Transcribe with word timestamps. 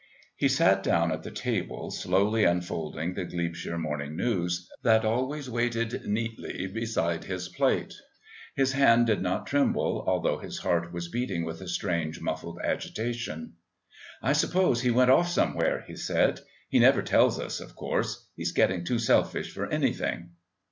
He 0.35 0.47
sat 0.49 0.81
down 0.81 1.11
at 1.11 1.21
the 1.21 1.29
table, 1.29 1.91
slowly 1.91 2.43
unfolding 2.43 3.13
the 3.13 3.23
Glebeshire 3.23 3.77
Morning 3.77 4.15
News 4.15 4.67
that 4.81 5.05
always 5.05 5.47
waited, 5.47 6.07
neatly, 6.07 6.65
beside 6.65 7.25
his 7.25 7.47
plate. 7.49 7.93
His 8.55 8.71
hand 8.71 9.05
did 9.05 9.21
not 9.21 9.45
tremble, 9.45 10.03
although 10.07 10.39
his 10.39 10.57
heart 10.57 10.91
was 10.91 11.07
beating 11.09 11.45
with 11.45 11.61
a 11.61 11.67
strange, 11.67 12.19
muffled 12.19 12.57
agitation. 12.63 13.53
"I 14.23 14.33
suppose 14.33 14.81
he 14.81 14.89
went 14.89 15.11
off 15.11 15.27
somewhere," 15.27 15.83
he 15.87 15.95
said. 15.95 16.39
"He 16.67 16.79
never 16.79 17.03
tells 17.03 17.39
us, 17.39 17.59
of 17.59 17.75
course. 17.75 18.25
He's 18.35 18.53
getting 18.53 18.83
too 18.83 18.97
selfish 18.97 19.53
for 19.53 19.67
anything." 19.69 20.31